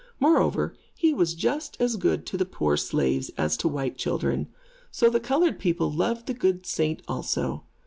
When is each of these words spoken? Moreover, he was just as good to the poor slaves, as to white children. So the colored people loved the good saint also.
Moreover, 0.19 0.73
he 0.97 1.13
was 1.13 1.35
just 1.35 1.77
as 1.79 1.95
good 1.95 2.25
to 2.25 2.35
the 2.35 2.43
poor 2.43 2.75
slaves, 2.75 3.29
as 3.37 3.55
to 3.57 3.67
white 3.67 3.99
children. 3.99 4.47
So 4.89 5.11
the 5.11 5.19
colored 5.19 5.59
people 5.59 5.91
loved 5.91 6.25
the 6.25 6.33
good 6.33 6.65
saint 6.65 7.03
also. 7.07 7.65